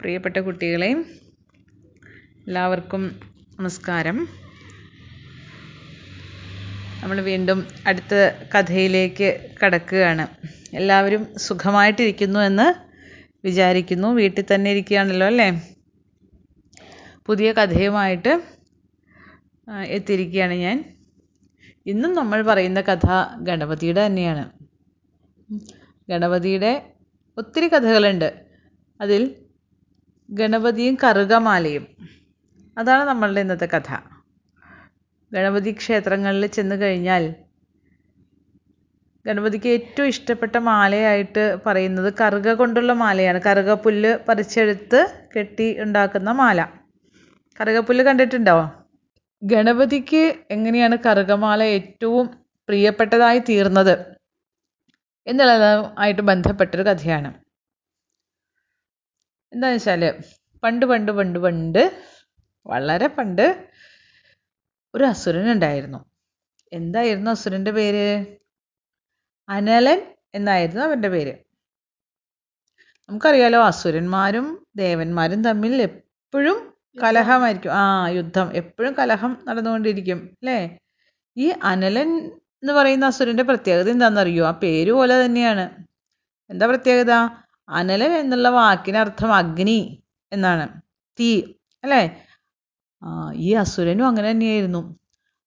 പ്രിയപ്പെട്ട 0.00 0.36
കുട്ടികളെ 0.36 1.04
എല്ലാവർക്കും 2.46 3.20
നമസ്കാരം. 3.60 4.28
നമ്മൾ 7.02 7.20
വീണ്ടും 7.20 7.68
അടുത്ത 7.86 8.14
കഥയിലേക്ക് 8.54 9.50
കടക്കുകയാണ്. 9.64 10.26
എല്ലാവരും 10.76 11.26
സുഖമായിട്ടിരിക്കുന്നു 11.36 12.40
എന്ന് 12.40 12.74
വിചാരിക്കുന്നു. 13.44 14.08
വീട്ടിൽ 14.08 14.44
തന്നെ 14.54 14.70
ഇരിക്കുകയാണല്ലോ 14.70 15.26
അല്ലേ? 15.26 15.76
പുതിയ 17.26 17.52
കഥയുമായിട്ട് 17.52 18.42
എത്തിയിരിക്കുകയാണ് 19.86 20.54
ഞാൻ. 20.54 20.96
ഇന്നും 21.86 22.14
നമ്മൾ 22.14 22.42
പറയുന്ന 22.42 22.80
കഥ 22.80 23.06
ഗണപതിയുടെ 23.40 24.06
തന്നെയാണ്. 24.06 24.50
ഗണപതിയുടെ 26.10 26.92
ഒത്തിരി 27.38 27.68
കഥകളുണ്ട്. 27.68 28.46
അതിൽ 29.00 29.34
ഗണപതിയും 30.30 30.98
കറുകമാലയും. 31.04 31.84
അതാണ് 32.78 33.08
നമ്മളുടെ 33.08 33.40
ഇന്നത്തെ 33.40 33.66
കഥ. 33.66 33.90
ഗണപതി 35.32 35.70
ക്ഷേത്രങ്ങളിൽ 35.72 36.46
ചെന്ന് 36.46 36.76
കഴിഞ്ഞാൽ 36.80 37.34
ഗണപതിക്ക് 39.26 39.68
ഏറ്റവും 39.68 40.06
ഇഷ്ടപ്പെട്ട 40.06 40.56
മാലയായിട്ട് 40.56 41.58
പറയുന്നത് 41.66 42.14
കറുക 42.20 42.52
കൊണ്ടുള്ള 42.52 42.92
മാലയാണ്. 42.92 43.40
കറുകപ്പുല്ല് 43.46 44.18
പറിച്ചെടുത്ത് 44.28 45.00
കെട്ടി 45.36 45.80
ഉണ്ടാക്കുന്ന 45.80 46.30
മാല. 46.30 46.68
കറുകപ്പുല്ല് 47.60 48.04
കണ്ടിട്ടുണ്ടോ? 48.04 48.70
ഗണപതിക്ക് 49.42 50.34
എങ്ങനെയാണ് 50.50 50.98
കറുകമാല 51.06 51.62
ഏറ്റവും 51.62 52.26
പ്രിയപ്പെട്ടതായി 52.68 53.38
തീർന്നത്? 53.38 53.94
എന്നുള്ളതുമായിട്ട് 55.26 56.22
ബന്ധപ്പെട്ടൊരു 56.22 56.82
കഥയാണ്. 56.82 57.47
എന്താണെന്ന് 59.52 59.78
വെച്ചാൽ 59.78 60.02
പണ്ട് 60.62 60.86
പണ്ട് 60.86 61.12
പണ്ട് 61.12 61.38
പണ്ട് 61.38 61.82
വളരെ 62.66 63.06
പണ്ട് 63.08 63.44
ഒരു 64.94 65.04
അസുരൻ 65.04 65.52
ഉണ്ടായിരുന്നു 65.52 66.00
എന്തായിരുന്നു 66.72 67.30
അസുരന്റെ 67.30 67.70
പേര്? 67.70 68.08
അനലൻ 69.48 70.00
എന്നായിരുന്നു 70.34 70.80
അവന്റെ 70.80 71.08
പേര്. 71.08 71.32
നമുക്കറിയാലോ 73.08 73.60
അസുരന്മാരും 73.62 74.46
ദേവന്മാരും 74.76 75.44
തമ്മിൽ 75.44 75.82
എപ്പോഴും 75.82 76.58
കലഹമായിരിക്കും. 77.02 77.72
ആ 77.72 77.84
യുദ്ധം. 78.08 78.52
എപ്പോഴും 78.54 78.92
കലഹം 78.98 79.32
നടന്നുകൊണ്ടിരിക്കും 79.48 80.18
അല്ലേ? 80.40 80.58
ഈ 81.36 81.48
അനലൻ 81.62 82.10
എന്ന് 82.62 82.72
പറയുന്ന 82.72 83.06
അസുരന്റെ 83.06 83.42
പ്രത്യേകത 83.42 83.90
എന്താണെന്നറിയോ? 83.90 84.46
ആ 84.46 84.50
പേര് 84.62 84.92
പോലെ 84.92 85.24
തന്നെയാണ്. 85.24 85.64
എന്താ 86.50 86.66
പ്രത്യേകത? 86.66 87.12
അനലൻ 87.68 88.12
എന്നുള്ള 88.12 88.48
വാക്കിനർത്ഥം 88.48 89.34
അഗ്നി 89.34 90.02
എന്നാണ്. 90.32 90.80
തീ 91.20 91.42
അല്ലേ? 91.84 92.26
ഈ 93.34 93.52
അസുരനും 93.52 94.06
അങ്ങനെ 94.06 94.30
തന്നെയായിരുന്നു. 94.30 94.98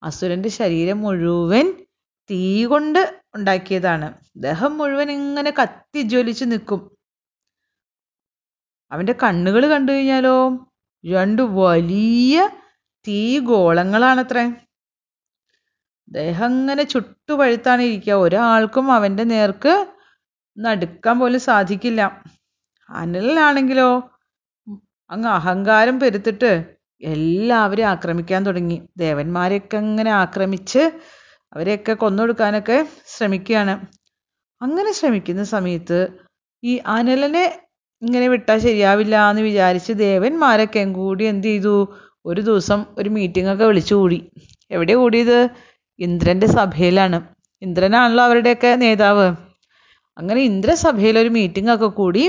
അസുരന്റെ 0.04 0.50
ശരീരം 0.50 1.02
മുഴുവൻ 1.02 1.86
തീ 2.32 2.66
കൊണ്ട് 2.66 3.22
ഉണ്ടാക്കിയതാണ്. 3.36 4.14
ദേഹം 4.38 4.78
മുഴുവൻ 4.78 5.12
ഇങ്ങനെ 5.12 5.54
കത്തി 5.62 6.02
ജ്വലിച്ച് 6.02 6.46
നിൽക്കും. 6.46 6.98
അവന്റെ 8.92 9.16
കണ്ണുകൾ 9.24 9.68
കണ്ടു 9.68 9.92
കഴിഞ്ഞാലോ? 9.92 10.68
രണ്ട് 11.06 11.42
വലിയ 11.42 12.50
തീ 13.08 13.40
ഗോളങ്ങളാണത്രേ. 13.40 14.54
ദേഹം 16.10 16.46
ഇങ്ങനെ 16.46 16.84
ചുട്ടുപഴുത്താണ് 16.84 17.82
ഇരിക്കുക. 17.82 18.14
ഒരാൾക്കും 18.14 18.92
അവന്റെ 18.92 19.24
നേർക്ക് 19.24 19.91
നടുക്കാൻ 20.58 21.20
പോലും 21.20 21.40
സാധിക്കില്ല. 21.40 22.02
അനലിനാണെങ്കിലോ? 22.90 23.90
അങ്ങ് 25.10 25.30
അഹങ്കാരം 25.30 26.00
പെരുത്തിട്ട് 26.00 26.52
എല്ലാവരെയും 27.04 27.88
ആക്രമിക്കാൻ 27.88 28.46
തുടങ്ങി. 28.46 28.82
ദേവന്മാരെയൊക്കെ 28.98 29.78
അങ്ങനെ 29.78 30.12
ആക്രമിച്ച് 30.12 30.92
അവരെയൊക്കെ 31.54 31.94
കൊന്നൊടുക്കാനൊക്കെ 31.94 32.88
ശ്രമിക്കുകയാണ്. 33.08 33.74
അങ്ങനെ 34.62 34.92
ശ്രമിക്കുന്ന 34.92 35.44
സമയത്ത് 35.44 36.00
ഈ 36.64 36.74
അനലനെ 36.86 37.46
ഇങ്ങനെ 38.02 38.28
വിട്ടാൽ 38.28 38.58
ശരിയാവില്ല 38.58 39.30
എന്ന് 39.30 39.42
വിചാരിച്ച് 39.42 39.94
ദേവന്മാരൊക്കെ 39.94 40.84
കൂടി 40.94 41.24
എന്ത് 41.24 41.48
ചെയ്തു? 41.48 41.76
ഒരു 42.26 42.42
ദിവസം 42.42 42.86
ഒരു 42.98 43.10
മീറ്റിംഗ് 43.10 43.54
ഒക്കെ 43.54 43.66
വിളിച്ചു 43.66 43.96
കൂടി. 43.96 44.20
എവിടെ 44.72 44.94
കൂടിയത്? 44.94 45.50
ഇന്ദ്രന്റെ 46.00 46.48
സഭയിലാണ്. 46.48 47.18
ഇന്ദ്രനാണല്ലോ 47.62 48.24
അവരുടെയൊക്കെ 48.24 48.76
നേതാവ്. 48.76 49.28
അങ്ങനെ 50.18 50.42
ഇന്ദ്രസഭയിൽ 50.42 51.16
ഒരു 51.20 51.30
മീറ്റിംഗ് 51.38 51.72
ഒക്കെ 51.76 51.90
കൂടി 52.00 52.24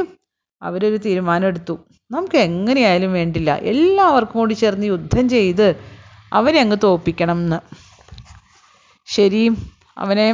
അവരൊരു 0.63 0.99
തീരുമാനം 1.07 1.47
എടുത്തു 1.49 1.75
നമുക്ക് 2.11 2.39
എങ്ങനെയായാലും 2.49 3.13
വേണ്ടില്ല. 3.13 3.51
എല്ലാവർക്കും 3.73 4.39
കൂടി 4.41 4.55
ചേർന്ന് 4.55 4.87
യുദ്ധം 4.87 5.25
ചെയ്ത് 5.29 5.69
അവനെ 6.33 6.59
അങ്ങ് 6.61 6.79
തോൽപ്പിക്കണം 6.85 7.39
എന്ന് 7.45 7.59
ശരി 9.09 9.43
അവനെ 10.03 10.27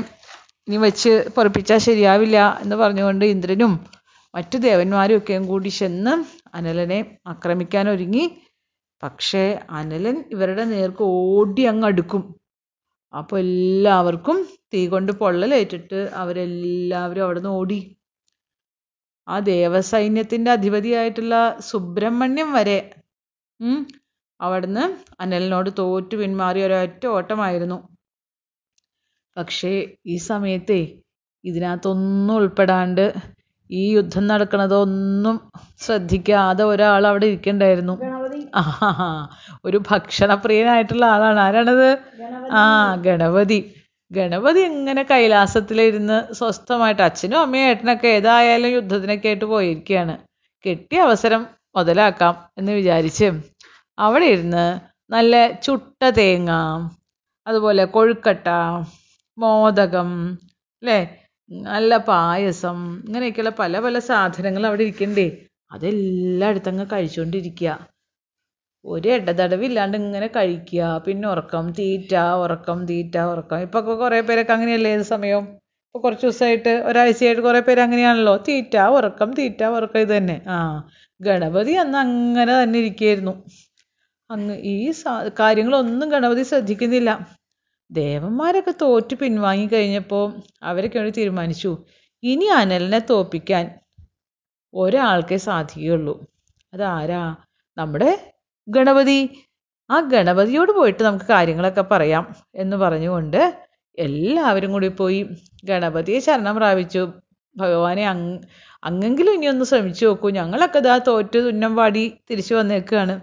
ഇനി 0.68 0.76
വെച്ച് 0.76 1.12
പൊറപ്പിച്ചാൽ 1.36 1.78
ശരിയാവില്ല 1.78 2.38
എന്ന് 2.62 2.76
പറഞ്ഞുകൊണ്ട് 2.76 3.24
ഇന്ദ്രനും 3.24 3.72
മറ്റു 4.34 4.56
ദേവന്മാരും 4.58 5.18
ഒക്കെയും 5.18 5.44
കൂടി 5.46 5.70
ചെന്ന് 5.78 6.12
അനലനെ 6.54 6.98
ആക്രമിക്കാൻ 7.26 7.88
ഒരുങ്ങി. 7.88 8.24
പക്ഷേ 9.02 9.44
അനലൻ 9.78 10.16
ഇവരുടെ 10.34 10.64
നേർക്ക് 10.64 11.04
ഓടി 11.22 11.62
അങ്ങ് 11.62 11.86
അടുക്കും. 11.86 12.22
അപ്പോൾ 13.14 13.38
എല്ലാവർക്കും 13.38 14.38
തീ 14.72 14.80
കൊണ്ട് 14.92 15.12
പൊള്ളലേറ്റിട്ട് 15.20 16.00
അവരെല്ലാവരും 16.20 17.24
അവിടെ 17.24 17.40
നിന്ന് 17.40 17.52
ഓടി. 17.58 17.78
ആ 19.28 19.36
ദേവസൈന്യത്തിന്റെ 19.52 20.50
അധിപതിയായിട്ടുള്ള 20.56 21.34
സുബ്രഹ്മണ്യം 21.70 22.50
വരെ 22.58 22.78
അവിടുന്ന് 24.40 24.84
അനലിനോട് 25.20 25.70
തോറ്റു 25.78 26.16
പിന്മാറിയ 26.16 26.66
ഒരൊറ്റ 26.66 27.04
ഓട്ടമായിരുന്നു. 27.16 27.78
പക്ഷേ 29.36 29.72
ഈ 30.06 30.16
സമയത്തെ 30.30 30.80
ഇതിനകത്തൊന്നും 31.44 32.34
ഉൾപ്പെടാണ്ട് 32.40 33.04
ഈ 33.70 33.82
യുദ്ധം 33.94 34.24
നടക്കണതൊന്നും 34.26 35.36
ശ്രദ്ധിക്കാതെ 35.84 36.64
ഒരാൾ 36.64 37.02
അവിടെ 37.06 37.26
ഇരിക്കണ്ടായിരുന്നു. 37.30 37.94
ആ 38.60 38.62
ഒരു 39.64 39.78
ഭക്ഷണപ്രിയനായിട്ടുള്ള 39.90 41.04
ആളാണ്. 41.14 41.40
ആരാണത്? 41.46 41.88
ആ 42.60 42.64
ഗണപതി. 43.06 43.60
ഗണപതി 44.10 44.60
ഇങ്ങനെ 44.70 45.02
കൈലാസത്തിലിരുന്ന് 45.10 46.18
സ്വസ്ഥമായിട്ട് 46.38 47.02
അച്ഛനും 47.02 47.40
അമ്മയും 47.40 47.66
ഏട്ടനൊക്കെ 47.70 48.08
ഏതായാലും 48.18 48.70
യുദ്ധത്തിനൊക്കെ 48.74 49.28
ആയിട്ട് 49.30 49.46
പോയിരിക്കുകയാണ് 49.46 50.14
കിട്ടിയ 50.64 51.00
അവസരം 51.00 51.42
മുതലാക്കാം 51.74 52.36
എന്ന് 52.58 52.72
വിചാരിച്ച് 52.72 53.26
അവിടെ 53.98 54.26
ഇരുന്ന് 54.34 54.64
നല്ല 55.10 55.34
ചുട്ട 55.66 56.02
തേങ്ങ 56.16 56.52
അതുപോലെ 57.46 57.84
കൊഴുക്കട്ട 57.94 58.46
മോദകം 59.38 60.10
അല്ലേ 60.82 60.98
നല്ല 61.50 61.92
പായസം 62.08 62.78
ഇങ്ങനെയൊക്കെയുള്ള 63.04 63.52
പല 63.60 63.78
പല 63.80 63.98
സാധനങ്ങൾ 64.08 64.62
അവിടെ 64.66 64.82
ഇരിക്കണ്ടേ? 64.82 65.26
അതെല്ലാം 65.70 66.50
എടുത്തങ്ങ് 66.50 66.84
കഴിച്ചുകൊണ്ടിരിക്കുക 66.92 67.70
ഒരു 68.94 69.08
ഇടതടവില്ലാണ്ട് 69.16 69.96
ഇങ്ങനെ 70.02 70.28
കഴിക്കുക. 70.36 70.82
പിന്നെ 71.06 71.26
ഉറക്കം 71.34 71.64
തീറ്റ 71.78 72.12
ഉറക്കം 72.44 72.78
തീറ്റ 72.90 73.16
ഉറക്കം. 73.32 73.60
ഇപ്പൊ 73.66 73.80
കുറേ 74.02 74.20
പേരൊക്കെ 74.28 74.52
അങ്ങനെയല്ലേ 74.56 74.90
ഏത് 74.96 75.06
സമയവും 75.14 75.46
ഇപ്പോൾ 75.88 76.00
കുറച്ച് 76.04 76.24
ദിവസമായിട്ട് 76.26 76.72
ഒരാഴ്ചയായിട്ട് 76.88 77.42
കുറേ 77.46 77.60
പേര് 77.68 77.80
അങ്ങനെയാണല്ലോ. 77.86 78.34
തീറ്റ 78.48 78.76
ഉറക്കം 78.98 79.30
തീറ്റ 79.38 79.62
ഉറക്കം 79.78 80.00
ഇത് 80.04 80.12
തന്നെ. 80.16 80.36
ആ 80.54 80.56
ഗണപതി 81.20 81.72
അന്ന് 81.82 81.98
അങ്ങനെ 82.04 82.52
തന്നെ 82.62 82.78
ഇരിക്കുകയായിരുന്നു 82.82 83.34
അങ്ങ് 84.30 84.54
ഈ 84.72 84.76
കാര്യങ്ങളൊന്നും 85.40 86.08
ഗണപതി 86.14 86.42
ശ്രദ്ധിക്കുന്നില്ല. 86.50 87.10
ദേവന്മാരൊക്കെ 87.90 88.74
തോറ്റ് 88.82 89.14
പിൻവാങ്ങി 89.20 89.66
കഴിഞ്ഞപ്പോൾ 89.74 90.24
അവരൊക്കെ 90.62 90.98
വേണ്ടി 90.98 91.12
തീരുമാനിച്ചു 91.18 91.70
ഇനി 92.22 92.46
അനലിനെ 92.60 93.00
തോപ്പിക്കാൻ 93.10 93.64
ഒരാൾക്കേ 94.74 95.38
സാധിക്കുകയുള്ളൂ. 95.48 96.14
അതാരാ? 96.72 97.22
നമ്മുടെ 97.76 98.10
ഗണപതി? 98.68 99.18
ആ 99.90 100.00
ഗണപതിയോട് 100.12 100.72
പോയിട്ട് 100.72 101.02
നമുക്ക് 101.02 101.24
കാര്യങ്ങളൊക്കെ 101.26 101.84
പറയാം 101.92 102.24
എന്ന് 102.54 102.76
പറഞ്ഞുകൊണ്ട് 102.76 103.40
എല്ലാവരും 103.98 104.72
കൂടി 104.72 104.88
പോയി 104.98 105.20
ഗണപതിയെ 105.64 106.18
ശരണം 106.26 106.54
പ്രാപിച്ചു. 106.56 107.02
ഭഗവാനെ 107.56 108.04
അങ് 108.06 108.26
അങ്ങെങ്കിലും 108.82 109.32
ഇനി 109.34 109.46
ഒന്ന് 109.46 109.64
ശ്രമിച്ചു 109.64 110.04
നോക്കൂ. 110.06 110.28
ഞങ്ങളൊക്കെ 110.30 110.78
ഇതാ 110.78 110.96
തോറ്റ് 111.08 111.38
തുന്നം 111.46 111.76
പാടി 111.76 112.04
തിരിച്ചു 112.30 112.54
വന്നേക്കുകയാണ് 112.54 113.14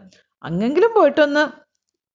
അങ്ങെങ്കിലും 0.44 0.92
പോയിട്ടൊന്ന് 0.98 1.44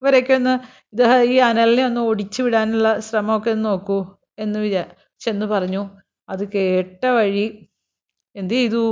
ഇവരെയൊക്കെ 0.02 0.34
ഒന്ന് 0.34 0.54
ഇത് 0.92 1.02
ഈ 1.32 1.36
അനലിനെ 1.48 1.84
ഒന്ന് 1.86 2.00
ഓടിച്ചു 2.00 2.40
വിടാനുള്ള 2.42 2.88
ശ്രമമൊക്കെ 3.00 3.50
ഒന്ന് 3.50 3.64
നോക്കൂ 3.70 3.98
എന്ന് 4.38 4.58
വിചാ 4.58 4.82
ചെന്ന് 5.20 5.46
പറഞ്ഞു. 5.46 5.82
അത് 6.28 6.44
കേട്ട 6.54 7.02
വഴി 7.18 7.46
എന്ത് 8.36 8.54
ചെയ്തു? 8.54 8.82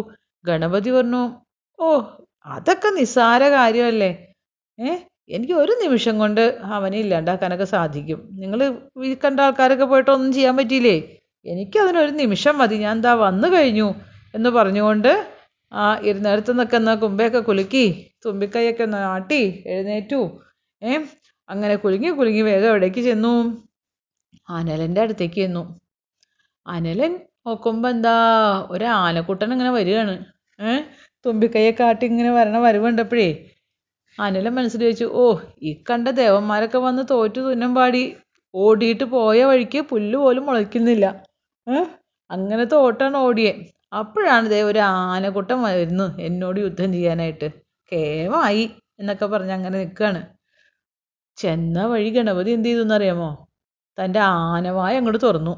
ഗണപതി 0.44 0.90
പറഞ്ഞു 0.90 1.22
ഓ 1.78 1.88
അതൊക്കെ 2.46 2.90
നിസ്സാര 2.98 3.42
കാര്യമല്ലേ? 3.50 4.10
എനിക്ക് 5.28 5.52
ഒരു 5.52 5.72
നിമിഷം 5.82 6.18
കൊണ്ട് 6.18 6.58
അവനെ 6.62 6.98
ഇല്ലാണ്ടാക്കാനൊക്കെ 6.98 7.64
സാധിക്കും. 7.64 8.28
നിങ്ങൾ 8.32 8.78
ഈ 9.04 9.16
കണ്ട 9.24 9.40
ആൾക്കാരൊക്കെ 9.40 9.84
പോയിട്ട് 9.84 10.10
ഒന്നും 10.10 10.32
ചെയ്യാൻ 10.32 10.56
പറ്റിയില്ലേ? 10.56 11.16
എനിക്കതിനൊരു 11.46 12.10
നിമിഷം 12.10 12.58
മതി. 12.58 12.76
ഞാൻ 12.76 12.96
എന്താ 12.96 13.14
വന്നു 13.14 13.48
കഴിഞ്ഞു 13.48 13.94
എന്ന് 14.34 14.50
പറഞ്ഞുകൊണ്ട് 14.50 15.28
ആ 15.72 16.00
ഇരുന്നിടത്ത് 16.00 16.50
എന്നാൽ 16.50 16.94
കുമ്പയൊക്കെ 16.94 17.38
കുലുക്കി 17.38 18.10
തുമ്പിക്കൈയൊക്കെ 18.26 18.82
ഒന്ന് 18.82 18.96
ആട്ടി 18.96 19.64
എഴുന്നേറ്റു. 19.66 20.40
ഏ? 20.82 20.98
അങ്ങനെ 21.48 21.76
കുലുങ്ങി 21.76 22.08
കുലുങ്ങി 22.08 22.42
വേഗം 22.42 22.68
എവിടേക്ക് 22.68 23.00
ചെന്നു? 23.00 23.62
അനലന്റെ 24.50 25.00
അടുത്തേക്ക് 25.00 25.34
ചെന്നു. 25.34 25.80
അനലൻ 26.66 27.18
നോക്കുമ്പോൾ 27.46 27.88
എന്താ 27.88 28.14
ഒരു 28.70 28.84
ആനക്കുട്ടൻ 28.84 29.52
ഇങ്ങനെ 29.52 29.70
വരികയാണ്. 29.70 30.24
ഏ? 30.60 30.80
തുമ്പിക്കൈയൊക്കെ 31.26 31.84
ആട്ടി 31.84 32.06
ഇങ്ങനെ 32.06 32.30
വരണ 32.32 32.58
വരവ് 32.58 32.84
കണ്ടപ്പോഴേ 32.84 33.47
അനലൻ 34.20 34.54
മനസ്സിൽ 34.54 34.78
വിചാരിച്ചു 34.78 35.04
ഓ 35.04 35.24
ഈ 35.62 35.82
കണ്ട 35.90 36.08
ദേവന്മാരൊക്കെ 36.08 36.78
വന്ന് 36.78 37.02
തോറ്റു 37.10 37.40
തുന്നം 37.40 37.74
പാടി 37.74 38.16
ഓടിയിട്ട് 38.54 39.04
പോയ 39.04 39.44
വഴിക്ക് 39.44 39.78
പുല്ല് 39.90 40.18
പോലും 40.18 40.46
മുളയ്ക്കുന്നില്ല. 40.46 41.06
അങ്ങനത്തെ 42.30 42.74
ഓട്ടാണ് 42.74 43.16
ഓടിയേ. 43.16 43.52
അപ്പോഴാണ് 43.94 44.50
ദേ 44.50 44.62
ഒരു 44.62 44.78
ആനക്കൂട്ടം 44.78 45.62
വരുന്നു 45.62 46.20
എന്നോട് 46.20 46.60
യുദ്ധം 46.60 46.92
ചെയ്യാനായിട്ട്. 46.92 47.48
കേവായി 47.92 48.70
എന്നൊക്കെ 49.00 49.26
പറഞ്ഞ് 49.26 49.52
അങ്ങനെ 49.52 49.78
നിൽക്കുകയാണ്. 49.78 50.20
ചെന്ന 51.36 51.86
വഴി 51.86 52.10
ഗണപതി 52.10 52.50
എന്ത് 52.50 52.68
ചെയ്തു 52.68 52.80
എന്നറിയാമോ? 52.80 53.30
തന്റെ 53.98 54.20
ആനവായ 54.20 54.96
അങ്ങോട്ട് 54.96 55.22
തുറന്നു. 55.22 55.54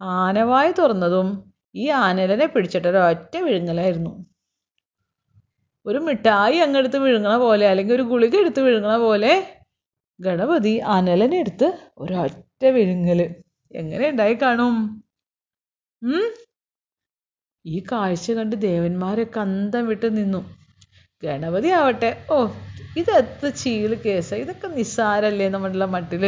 ആനവായ 0.00 0.72
തുറന്നതും 0.72 1.28
ഈ 1.74 1.88
ആനലനെ 1.88 2.46
പിടിച്ചിട്ടൊരൊറ്റ 2.46 3.36
വിഴുങ്ങലായിരുന്നു. 3.36 4.12
ഒരു 5.86 5.98
മിഠായി 5.98 6.56
അങ്ങെടുത്ത് 6.56 6.98
വിഴുങ്ങണ 6.98 7.36
പോലെ 7.36 7.68
അല്ലെങ്കിൽ 7.68 7.94
ഒരു 7.94 8.02
ഗുളിക 8.02 8.36
എടുത്ത് 8.36 8.60
വിഴുങ്ങണ 8.60 8.96
പോലെ 8.96 9.32
ഗണപതി 10.20 10.78
അനലനെ 10.94 11.36
എടുത്ത് 11.38 11.68
ഒരൊറ്റ 11.98 12.64
വിഴുങ്ങൽ. 12.66 13.20
എങ്ങനെ 13.74 14.08
ഉണ്ടായി 14.10 14.34
കാണും? 14.34 14.74
ഈ 17.66 17.78
കാഴ്ച 17.92 18.30
കണ്ട് 18.32 18.56
ദേവന്മാരൊക്കെ 18.56 19.40
അന്തം 19.40 19.86
വിട്ട് 19.86 20.16
നിന്നു. 20.16 20.40
ഗണപതി 21.22 21.68
ആവട്ടെ. 21.68 22.10
ഓ 22.30 22.36
ഇതെത്ര 22.96 23.48
ചീൾ 23.48 23.94
കേസ്. 23.94 24.34
ഇതൊക്കെ 24.34 24.68
നിസ്സാരല്ലേ 24.68 25.48
നമ്മളുടെ 25.48 25.86
മട്ടിൽ? 25.86 26.24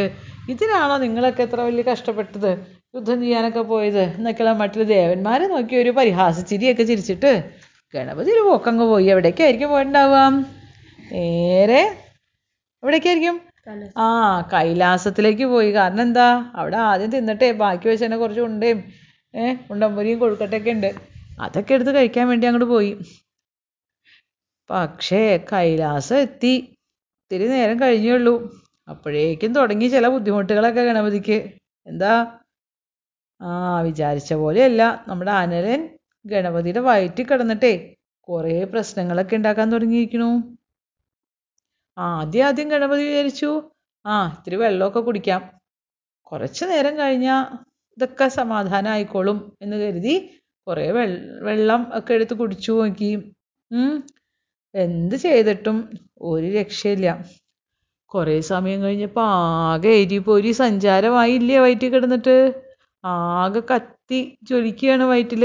ഇതിനാണോ 0.49 0.97
നിങ്ങളൊക്കെ 0.97 1.43
എത്ര 1.43 1.59
വലിയ 1.61 1.83
കഷ്ടപ്പെട്ടത്? 1.91 2.51
യുദ്ധം 2.95 3.21
ചെയ്യാനൊക്കെ 3.21 3.61
പോയത്. 3.61 4.03
എന്നൊക്കെയുള്ള 4.17 4.53
മട്ടിൽ 4.53 4.83
ദേവന്മാരെ 4.83 5.47
നോക്കി 5.47 5.75
ഒരു 5.75 5.89
പരിഹാസ 5.89 6.39
ചിരിയൊക്കെ 6.39 6.83
ചിരിച്ചിട്ട് 6.83 7.31
ഗണപതി 7.95 8.31
ഒരു 8.31 8.39
പോക്കങ്ങ് 8.39 8.85
പോയി. 8.85 9.05
എവിടേക്കായിരിക്കും 9.05 9.69
പോയിട്ടുണ്ടാവുക? 9.69 10.21
നേരെ 11.11 11.81
എവിടേക്കായിരിക്കും? 12.83 13.41
ആ 13.97 14.41
കൈലാസത്തിലേക്ക് 14.53 15.45
പോയി. 15.45 15.71
കാരണം 15.71 16.01
എന്താ? 16.01 16.51
അവിടെ 16.55 16.77
ആദ്യം 16.77 17.11
തിന്നിട്ടേ 17.11 17.51
ബാക്കി 17.51 17.87
വെച്ച് 17.87 18.05
തന്നെ 18.05 18.17
കുറച്ച് 18.17 18.41
ഉണ്ടയും 18.41 18.83
ഏ 19.35 19.55
ഉണ്ടമ്പൊരിയും 19.71 20.19
കൊഴുക്കട്ടയൊക്കെ 20.19 20.71
ഉണ്ട്. 20.71 20.89
അതൊക്കെ 21.39 21.73
എടുത്ത് 21.73 21.95
കഴിക്കാൻ 21.95 22.27
വേണ്ടി 22.27 22.47
അങ്ങോട്ട് 22.47 22.69
പോയി. 22.69 22.91
പക്ഷേ 24.69 25.39
കൈലാസം 25.53 26.17
എത്തി. 26.17 26.53
ഇത്തിരി 27.23 27.47
നേരം 27.47 27.79
കഴിഞ്ഞേ 27.81 28.11
ഉള്ളൂ. 28.11 28.35
അപ്പോഴേക്കും 28.89 29.55
തുടങ്ങി 29.55 29.87
ചില 29.87 30.07
ബുദ്ധിമുട്ടുകളൊക്കെ 30.07 30.81
ഗണപതിക്ക്. 30.81 31.37
എന്താ? 31.87 32.13
ആ 33.41 33.81
വിചാരിച്ച 33.81 34.33
പോലെയല്ല. 34.33 35.03
നമ്മുടെ 35.07 35.31
അനലൻ 35.31 35.81
ഗണപതിയുടെ 36.25 36.79
വയറ്റിൽ 36.79 37.25
കിടന്നിട്ടേ 37.25 37.73
കുറേ 38.27 38.63
പ്രശ്നങ്ങളൊക്കെ 38.63 39.35
ഉണ്ടാക്കാൻ 39.35 39.71
തുടങ്ങിയിരിക്കണു 39.71 40.29
ആദ്യം 41.97 42.45
ആദ്യം 42.47 42.69
ഗണപതി 42.69 43.03
വിചാരിച്ചു 43.03 43.49
ആ 44.05 44.15
ഇത്തിരി 44.37 44.55
വെള്ളമൊക്കെ 44.55 44.99
കുടിക്കാം. 44.99 45.41
കുറച്ച് 46.31 46.65
നേരം 46.65 46.97
കഴിഞ്ഞാൽ 46.97 47.41
ഇതൊക്കെ 47.97 48.27
സമാധാനം 48.27 48.89
ആയിക്കോളും 48.89 49.37
എന്ന് 49.61 49.77
കരുതി 49.77 50.15
കുറേ 50.67 50.85
വെള്ളം 51.47 51.81
ഒക്കെ 51.97 52.13
എടുത്ത് 52.13 52.33
കുടിച്ചു 52.33 52.71
നോക്കി. 52.71 53.11
എന്ത് 54.75 55.15
ചെയ്തിട്ടും 55.15 55.77
ഒരു 56.21 56.47
രക്ഷയില്ല. 56.57 57.09
കുറേ 58.11 58.41
സമയം 58.51 58.81
കഴിഞ്ഞപ്പോൾ 58.81 59.27
ആകെ 59.69 59.89
എരിപൊരി 60.01 60.51
സഞ്ചാരമായില്ലേ 60.51 61.59
വയറ്റിൽ 61.59 61.89
കിടന്നിട്ട്. 61.89 62.35
ആകെ 63.03 63.61
കത്തി 63.71 64.19
ജ്വലിക്കുകയാണ് 64.43 65.03
വയറ്റിൽ 65.03 65.43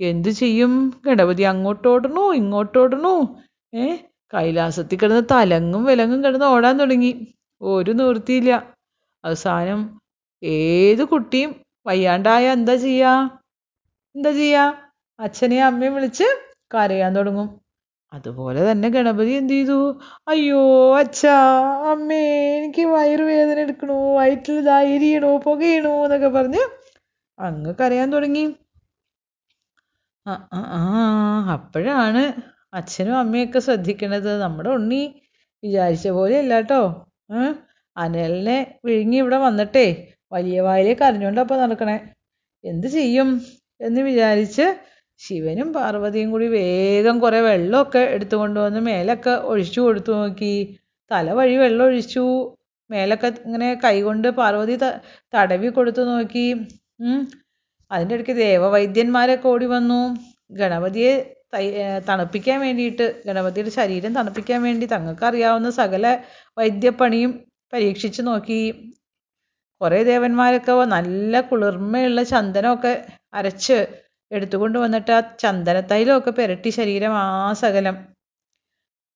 എന്തു 0.00 0.28
ചെയ്യും? 0.28 1.00
ഗണപതി 1.06 1.42
അങ്ങോട്ടോടണു 1.42 2.34
ഇങ്ങോട്ടോടണു. 2.34 3.36
ഏ? 3.74 3.96
കൈലാസത്തിൽ 4.34 4.98
കിടന്ന് 4.98 5.22
തലങ്ങും 5.30 5.84
വിലങ്ങും 5.84 6.24
കിടന്ന് 6.24 6.46
ഓടാൻ 6.46 6.78
തുടങ്ങി. 6.78 7.34
ഒരു 7.62 7.90
നിവൃത്തിയില്ല. 7.90 8.74
അവസാനം 9.24 10.00
ഏത് 10.42 11.04
കുട്ടിയും 11.04 11.54
വയ്യാണ്ടായ 11.86 12.52
എന്താ 12.52 12.74
ചെയ്യാ? 12.76 13.30
എന്താ 14.16 14.30
ചെയ്യാ? 14.30 14.74
അച്ഛനെയും 15.20 15.64
അമ്മയും 15.64 15.94
വിളിച്ച് 15.94 16.24
കരയാൻ 16.74 17.16
തുടങ്ങും. 17.16 17.60
അതുപോലെ 18.12 18.70
തന്നെ 18.70 18.88
ഗണപതി 18.88 19.30
എന്ത് 19.30 19.52
ചെയ്തു? 19.52 20.00
അയ്യോ 20.28 20.96
അച്ഛാ 20.96 21.32
അമ്മേ 21.90 22.56
എനിക്ക് 22.58 22.82
വയറുവേദന 22.82 23.58
എടുക്കണു 23.58 23.92
വയറ്റിൽ 23.92 24.54
ഇതാ 24.54 24.80
എരിയണു 24.80 25.40
പുകയണു 25.44 25.88
എന്നൊക്കെ 25.88 26.28
പറഞ്ഞ് 26.28 26.68
അങ്ങ് 27.38 27.74
കരയാൻ 27.80 28.12
തുടങ്ങി. 28.12 28.54
ആ 30.26 30.34
ആ 30.56 30.60
ആ 30.76 30.80
അപ്പോഴാണ് 31.56 32.22
അച്ഛനും 32.78 33.16
അമ്മയൊക്കെ 33.22 33.60
ശ്രദ്ധിക്കണത്. 33.66 34.30
നമ്മുടെ 34.44 34.70
ഉണ്ണി 34.78 35.02
വിചാരിച്ച 35.62 36.08
പോലെ 36.18 36.36
അല്ല 36.42 36.54
കേട്ടോ 36.60 36.80
അനലിനെ 37.96 38.56
വിഴുങ്ങി 38.86 39.18
ഇവിടെ 39.22 39.38
വന്നിട്ടേ 39.46 39.86
വലിയ 40.34 40.58
വായിലേക്ക് 40.68 41.02
കരഞ്ഞുകൊണ്ടപ്പോൾ 41.02 41.58
നടക്കണേ. 41.64 41.96
എന്ത് 42.64 42.88
ചെയ്യും 42.96 43.28
എന്ന് 43.86 44.00
വിചാരിച്ച് 44.08 44.66
ശിവനും 45.20 45.68
പാർവതിയും 45.76 46.28
കൂടി 46.34 46.46
വേഗം 46.56 47.16
കുറേ 47.24 47.40
വെള്ളമൊക്കെ 47.48 48.02
എടുത്തു 48.16 48.36
കൊണ്ടുവന്ന് 48.42 48.80
മേലൊക്കെ 48.88 49.34
ഒഴിച്ചു 49.52 49.80
കൊടുത്തു 49.86 50.12
നോക്കി. 50.20 50.54
തല 51.10 51.26
വഴി 51.38 51.56
വെള്ളം 51.62 51.84
ഒഴിച്ചു. 51.88 52.24
മേലൊക്കെ 52.90 53.28
ഇങ്ങനെ 53.46 53.68
കൈകൊണ്ട് 53.84 54.28
പാർവതി 54.40 54.76
തടവി 55.34 55.68
കൊടുത്തു 55.78 56.02
നോക്കി. 56.12 56.46
അതിന്റെ 57.90 58.14
ഇടയ്ക്ക് 58.14 58.36
ദേവവൈദ്യന്മാരൊക്കെ 58.36 59.48
ഓടി 59.48 59.66
വന്നു 59.66 60.00
ഗണപതിയെ 60.50 61.12
തണുപ്പിക്കാൻ 62.08 62.60
വേണ്ടിയിട്ട് 62.60 63.22
ഗണപതിയുടെ 63.26 63.70
ശരീരം 63.70 64.14
തണുപ്പിക്കാൻ 64.14 64.62
വേണ്ടി 64.62 64.86
തങ്ങൾക്കറിയാവുന്ന 64.86 65.70
സകല 65.70 66.06
വൈദ്യപ്പണിയും 66.58 67.32
പരീക്ഷിച്ച് 67.72 68.22
നോക്കി. 68.26 68.60
കുറേ 69.80 70.04
ദേവന്മാരൊക്കെ 70.04 70.72
നല്ല 70.96 71.40
കുളിർമയുള്ള 71.40 72.22
ചന്ദനമൊക്കെ 72.22 72.92
അരച്ച് 73.34 73.78
എടുത്തുകൊണ്ട് 74.32 74.78
വന്നിട്ട് 74.78 75.12
ആ 75.12 75.20
ചന്ദനത്തൈലമൊക്കെ 75.42 76.30
പുരട്ടി 76.30 76.68
ശരീരം 76.68 77.12
ആ 77.18 77.52
സകലം. 77.62 77.96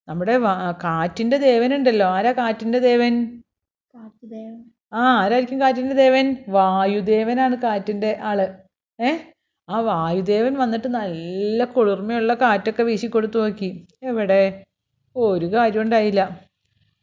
നമ്മുടെ 0.09 0.39
കാറ്റിന്റെ 0.85 1.37
ദേവനുണ്ടല്ലോ. 1.37 2.07
ആരാ 2.07 2.33
കാറ്റിന്റെ 2.33 2.79
ദേവൻ? 2.79 3.15
ആ 4.93 5.23
ആരായിരിക്കും 5.23 5.61
കാറ്റിന്റെ 5.61 5.95
ദേവൻ? 5.95 6.37
വായുദേവനാണ് 6.49 7.57
കാറ്റിന്റെ 7.57 8.19
ആൾ. 8.23 8.49
ഏ? 9.01 9.17
ആ 9.69 9.81
വായുദേവൻ 9.81 10.55
വന്നിട്ട് 10.55 10.89
നല്ല 10.89 11.65
കുളിർമയുള്ള 11.65 12.35
കാറ്റൊക്കെ 12.35 12.83
വീശി 12.83 13.07
കൊടുത്തു 13.07 13.39
നോക്കി. 13.39 13.87
എവിടെ? 14.03 14.65
ഒരു 15.17 15.47
കാര്യം 15.47 15.83
ഉണ്ടായില്ല. 15.83 16.41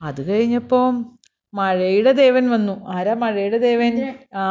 അത് 0.02 0.28
കഴിഞ്ഞപ്പോൾ 0.28 1.06
മഴയുടെ 1.54 2.12
ദേവൻ 2.12 2.50
വന്നു. 2.50 2.86
ആരാ 2.88 3.14
മഴയുടെ 3.14 3.58
ദേവൻ? 3.58 4.16
ആ 4.36 4.46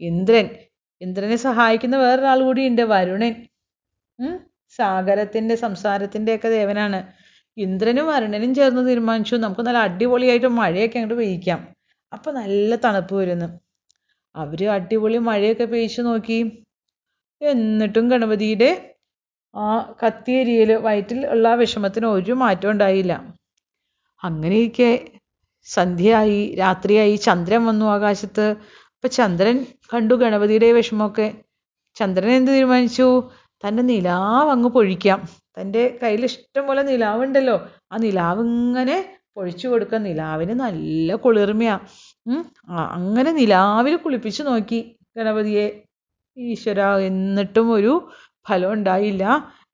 ഇന്ദ്രൻ. 0.00 0.48
ഇന്ദ്രനെ 1.00 1.36
സഹായിക്കുന്ന 1.36 1.96
വേറൊരാൾ 1.96 2.40
കൂടിയുണ്ട് 2.40 2.82
വരുണൻ. 2.82 3.34
സാഗരത്തിന്റെ 4.76 5.54
സംസാരത്തിന്റെ 5.54 6.34
ഒക്കെ 6.34 6.48
ദേവനാണ്. 6.48 7.06
ഇന്ദ്രനും 7.56 8.06
വരുണനും 8.06 8.54
ചേർന്ന് 8.54 8.88
തീരുമാനിച്ചു. 8.88 9.36
നമുക്ക് 9.36 9.60
നല്ല 9.60 9.78
അടിപൊളിയായിട്ട് 9.78 10.46
മഴയൊക്കെ 10.46 10.98
അങ്ങോട്ട് 10.98 11.14
പെയ്യിക്കാം. 11.14 11.81
അപ്പം 12.12 12.34
നല്ല 12.34 12.76
തണുപ്പ് 12.76 13.14
വരുന്നു. 13.14 13.46
അവർ 14.36 14.70
അടിപൊളി 14.70 15.18
മഴയൊക്കെ 15.18 15.64
പെയ്ച്ചു 15.64 16.02
നോക്കി. 16.02 16.64
എന്നിട്ടും 17.42 18.08
ഗണപതിയുടെ 18.08 18.94
ആ 19.54 19.94
കത്തിയെരിയൽ 20.06 20.72
വയറ്റിൽ 20.72 21.26
ഉള്ള 21.26 21.48
ആ 21.48 21.54
വിഷമത്തിന് 21.54 22.06
ഒരു 22.06 22.32
മാറ്റം 22.32 22.70
ഉണ്ടായില്ല. 22.70 23.34
അങ്ങനെയൊക്കെ 24.24 25.08
സന്ധ്യയായി 25.64 26.54
രാത്രിയായി 26.58 27.16
ചന്ദ്രൻ 27.16 27.66
വന്നു 27.66 27.86
ആകാശത്ത്. 27.86 28.46
അപ്പം 28.90 29.10
ചന്ദ്രൻ 29.10 29.66
കണ്ടു 29.94 30.14
ഗണപതിയുടെ 30.14 30.72
വിഷമമൊക്കെ. 30.72 31.34
ചന്ദ്രൻ 31.94 32.30
എന്ത് 32.30 32.52
തീരുമാനിച്ചു? 32.52 33.30
തന്റെ 33.62 33.82
നിലാവ് 33.82 34.50
അങ്ങ് 34.50 34.68
പൊഴിക്കാം. 34.68 35.20
തന്റെ 35.60 35.98
കയ്യിൽ 36.02 36.24
ഇഷ്ടം 36.24 36.66
പോലെ 36.66 36.82
നിലാവുണ്ടല്ലോ. 36.82 37.56
ആ 37.92 37.96
നിലാവ് 37.96 38.40
ഇങ്ങനെ 38.40 39.21
പൊഴിച്ചു 39.36 39.66
കൊടുക്കുക 39.68 39.98
നിലാവിന് 40.06 40.54
നല്ല 40.62 41.14
കുളിർമയാ. 41.24 41.74
കുളിർമയാണ് 42.26 42.42
അങ്ങനെ 42.98 43.30
നിലാവിൽ 43.40 43.94
കുളിപ്പിച്ച് 44.04 44.42
നോക്കി 44.48 44.80
ഗണപതിയെ. 45.18 45.66
ഈശ്വര 46.36 46.80
എന്നിട്ടും 47.08 47.66
ഒരു 47.78 47.92
ഫലം 48.46 48.70
ഉണ്ടായില്ല. 48.76 49.24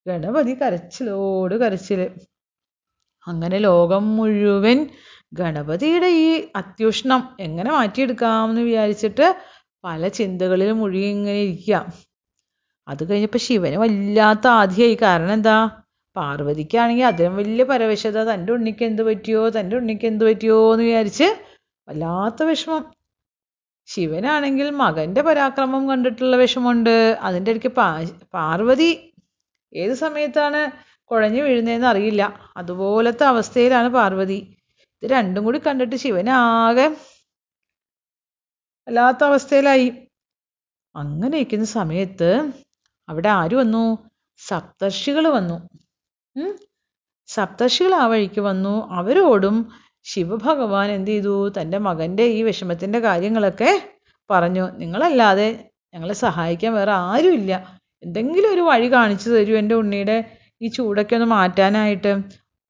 ഗണപതി 0.07 0.55
കരച്ചിലോട് 0.61 1.55
കരച്ചിൽ 1.63 2.01
അങ്ങനെ 3.27 3.59
ലോകം 3.69 4.05
മുഴുവൻ 4.19 4.79
ഗണപതിയുടെ 5.41 6.09
ഈ 6.25 6.29
അത്യുഷ്ണം 6.61 7.23
എങ്ങനെ 7.47 7.71
മാറ്റിയെടുക്കാമെന്ന് 7.73 8.63
വിചാരിച്ചിട്ട് 8.69 9.27
പല 9.85 10.09
ചിന്തകളിൽ 10.19 10.71
മുഴുകി 10.81 11.09
ഇങ്ങനെ 11.17 11.41
ഇരിക്കുക 11.47 11.77
അത് 12.87 13.03
കഴിഞ്ഞപ്പോൾ 13.11 13.43
ശിവന് 13.47 13.77
വല്ലാത്ത 13.83 14.47
ആധിയായി. 14.61 14.97
കാരണം 15.05 15.33
എന്താ? 15.39 15.57
പാർവതിക്കാണെങ്കിൽ 16.19 17.05
അതിലും 17.05 17.37
വലിയ 17.37 17.65
പരവശത 17.65 18.19
തന്റെ 18.25 18.53
ഉണ്ണിക്ക് 18.53 18.85
എന്ത് 18.85 19.03
പറ്റിയോ? 19.03 19.49
തന്റെ 19.49 19.77
ഉണ്ണിക്ക് 19.77 20.07
എന്ത് 20.07 20.25
പറ്റിയോ? 20.25 20.73
എന്ന് 20.73 20.85
വിചാരിച്ച് 20.85 21.25
വല്ലാത്ത 21.89 22.43
വിഷമം. 22.43 22.85
ശിവനാണെങ്കിൽ 23.87 24.71
മകന്റെ 24.71 25.23
പരാക്രമം 25.23 25.89
കണ്ടിട്ടുള്ള 25.89 26.37
വിഷമമുണ്ട്. 26.37 27.19
അതിന്റെ 27.21 27.51
ഇടയ്ക്ക് 27.51 27.69
പാ 27.69 27.89
പാർവതി 28.35 29.15
ഏത് 29.75 29.95
സമയത്താണ് 29.95 30.61
കുഴഞ്ഞു 31.05 31.43
വീഴുന്നതെന്ന് 31.43 31.87
അറിയില്ല. 31.87 32.23
അതുപോലത്തെ 32.57 33.25
അവസ്ഥയിലാണ് 33.25 33.89
പാർവതി. 33.89 34.39
ഇത് 35.03 35.11
രണ്ടും 35.11 35.45
കൂടി 35.45 35.59
കണ്ടിട്ട് 35.59 35.97
ശിവനാകെ 35.97 36.87
വല്ലാത്ത 38.89 39.25
അവസ്ഥയിലായി. 39.25 39.89
അങ്ങനെ 40.97 41.37
ഇരിക്കുന്ന 41.39 41.65
സമയത്ത് 41.65 42.31
അവിടെ 43.09 43.29
ആര് 43.29 43.55
വന്നു? 43.55 43.85
സപ്തർഷികൾ 44.39 45.29
വന്നു. 45.29 45.57
സപ്തർഷികൾ 47.29 47.95
ആ 47.95 48.07
വഴിക്ക് 48.07 48.41
വന്നു. 48.41 48.89
അവരോടും 48.91 49.57
ശിവഭഗവാൻ 50.03 50.91
എന്ത് 50.91 51.11
ചെയ്തു? 51.11 51.53
തന്റെ 51.61 51.79
മകന്റെ 51.79 52.23
ഈ 52.23 52.43
വിഷമത്തിന്റെ 52.43 52.99
കാര്യങ്ങളൊക്കെ 52.99 53.83
പറഞ്ഞു. 54.31 54.71
നിങ്ങളല്ലാതെ 54.77 55.71
ഞങ്ങളെ 55.95 56.15
സഹായിക്കാൻ 56.15 56.75
വേറെ 56.75 56.93
ആരുമില്ല. 56.93 57.81
എന്തെങ്കിലും 58.03 58.53
ഒരു 58.53 58.61
വഴി 58.61 58.93
കാണിച്ചു 58.93 59.31
തരൂ 59.31 59.57
എന്റെ 59.57 59.75
ഉണ്ണിയുടെ 59.75 60.37
ഈ 60.63 60.69
ചൂടൊക്കെ 60.69 61.15
ഒന്ന് 61.15 61.27
മാറ്റാനായിട്ട്. 61.27 62.13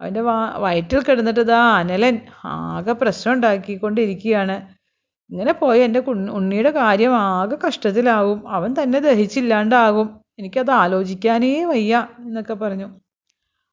അവന്റെ 0.00 0.21
വാ 0.21 0.55
വയറ്റിൽ 0.59 1.03
കിടന്നിട്ട് 1.03 1.41
ഇതാ 1.41 1.62
അനലൻ 1.79 2.19
ആകെ 2.45 2.93
പ്രശ്നം 2.93 3.35
ഉണ്ടാക്കിക്കൊണ്ടിരിക്കുകയാണ് 3.35 4.57
ഇങ്ങനെ 5.31 5.53
പോയി 5.53 5.81
എന്റെ 5.81 6.00
ഉണ്ണിയുടെ 6.09 6.71
കാര്യം 6.71 7.17
ആകെ 7.17 7.57
കഷ്ടത്തിലാവും. 7.67 8.49
അവൻ 8.49 8.75
തന്നെ 8.83 8.99
ദഹിച്ചില്ലാണ്ടാകും. 8.99 10.21
എനിക്കത് 10.38 10.71
ആലോചിക്കാനേ 10.71 11.65
വയ്യ 11.65 12.09
എന്നൊക്കെ 12.19 12.55
പറഞ്ഞു. 12.55 12.88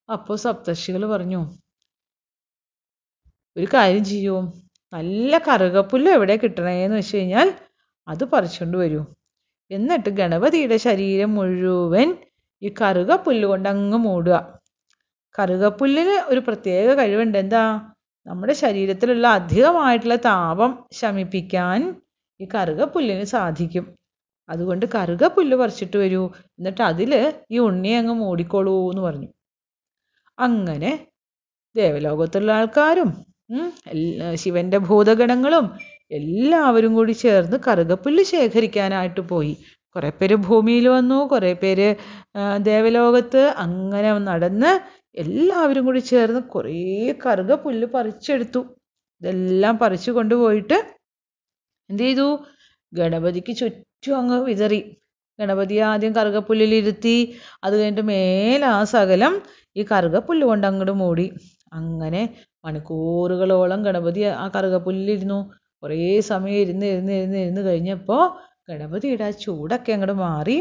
അപ്പോൾ 0.08 0.36
സപ്തർഷികൾ 0.36 1.06
പറഞ്ഞു 1.06 1.40
ഒരു 3.56 3.66
കാര്യം 3.74 4.04
ചെയ്യൂ. 4.04 4.42
നല്ല 4.92 5.38
കറുകപ്പുല്ല് 5.38 6.12
എവിടെ 6.12 6.36
കിട്ടണേന്ന് 6.36 6.96
വെച്ച് 6.96 7.16
കഴിഞ്ഞാൽ 7.16 7.52
അത് 8.08 8.24
പറിച്ചുകൊണ്ട് 8.24 8.78
വരൂ. 8.78 9.04
എന്നിട്ട് 9.70 10.10
ഗണപതിയുടെ 10.10 10.76
ശരീരം 10.76 11.34
മുഴുവൻ 11.34 12.16
ഈ 12.62 12.74
കറുകപ്പുല്ല് 12.80 13.48
കൊണ്ട് 13.48 13.68
അങ്ങ് 13.68 13.98
മൂടുക. 13.98 14.60
കറുകപ്പുല്ലിന് 15.38 16.22
ഒരു 16.28 16.40
പ്രത്യേക 16.40 16.94
കഴിവുണ്ട്. 16.94 17.38
എന്താ? 17.38 17.94
നമ്മുടെ 18.26 18.52
ശരീരത്തിലുള്ള 18.52 19.26
അധികമായിട്ടുള്ള 19.28 20.16
താപം 20.16 20.84
ശമിപ്പിക്കാൻ 20.92 22.02
ഈ 22.40 22.48
കറുകപ്പുല്ലിന് 22.54 23.24
സാധിക്കും. 23.24 23.96
അതുകൊണ്ട് 24.48 24.86
കറുകപ്പുല്ല് 24.94 25.56
പറിച്ചിട്ട് 25.56 25.96
വരൂ. 25.96 26.30
എന്നിട്ട് 26.58 26.82
അതിൽ 26.82 27.12
ഈ 27.50 27.58
ഉണ്ണി 27.58 27.88
അങ്ങ് 27.88 28.14
മൂടിക്കോളൂ 28.14 28.90
എന്ന് 28.90 29.02
പറഞ്ഞു. 29.02 29.28
അങ്ങനെ 30.38 30.90
ദേവലോകത്തുള്ള 31.74 32.50
ആൾക്കാരും 32.50 33.10
ശിവന്റെ 34.34 34.78
ഭൂതഗണങ്ങളും 34.88 35.66
എല്ലാവരും 36.10 36.92
കൂടി 36.94 37.12
ചേർന്ന് 37.12 37.56
കറുകപ്പുല്ല് 37.66 38.22
ശേഖരിക്കാനായിട്ട് 38.24 39.22
പോയി. 39.30 39.54
കുറേ 39.96 40.10
പേര് 40.10 40.36
ഭൂമിയിൽ 40.46 40.86
വന്നു 40.88 41.18
കുറേ 41.26 41.52
പേര് 41.52 41.88
ദേവലോകത്ത് 42.62 43.42
അങ്ങനെ 43.64 44.10
നടന്ന് 44.28 44.72
എല്ലാവരും 45.14 45.84
കൂടി 45.84 46.00
ചേർന്ന് 46.10 46.40
കുറേ 46.54 46.74
കറുകപ്പുല്ല് 47.26 47.86
പറിച്ചെടുത്തു. 47.94 48.60
ഇതെല്ലാം 49.22 49.74
പറിച്ചു 49.78 50.10
കൊണ്ടുപോയിട്ട് 50.10 50.78
എന്ത് 51.90 52.02
ചെയ്തു? 52.02 52.26
ഗണപതിക്ക് 52.92 53.52
ചുറ്റും 53.56 54.16
അങ്ങ് 54.18 54.38
വിതറി. 54.48 54.80
ഗണപതി 55.38 55.76
ആദ്യം 55.90 56.12
കറുകപ്പുല്ലിലിരുത്തി 56.16 57.16
അത് 57.64 57.74
കഴിഞ്ഞിട്ട് 57.78 58.04
മേലെ 58.10 58.68
സകലം 58.94 59.32
ഈ 59.76 59.86
കറുകപ്പുല്ല് 59.90 60.46
കൊണ്ട് 60.46 60.66
അങ്ങോട്ട് 60.66 60.92
മൂടി. 60.92 61.26
അങ്ങനെ 61.72 62.22
മണിക്കൂറുകളോളം 62.64 63.82
ഗണപതി 63.82 64.22
ആ 64.22 64.48
കറുകപ്പുല്ലിരുന്നു. 64.56 65.38
കുറേ 65.82 66.20
സമയം 66.20 66.58
ഇരുന്ന് 66.58 66.86
ഇരുന്ന് 66.86 67.12
ഇരുന്ന് 67.12 67.38
ഇരുന്ന് 67.38 67.60
കഴിഞ്ഞപ്പോൾ 67.60 68.22
ഗണപതിയുടെ 68.68 69.24
ആ 69.24 69.30
ചൂടൊക്കെ 69.30 69.92
അങ്ങോട്ട് 69.92 70.12
മാറി. 70.12 70.56